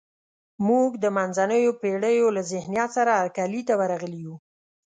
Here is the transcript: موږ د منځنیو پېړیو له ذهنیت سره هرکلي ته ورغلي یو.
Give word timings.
موږ 0.67 0.89
د 1.03 1.05
منځنیو 1.17 1.71
پېړیو 1.81 2.27
له 2.35 2.41
ذهنیت 2.51 2.89
سره 2.97 3.11
هرکلي 3.21 3.61
ته 3.67 3.73
ورغلي 3.81 4.19
یو. 4.25 4.35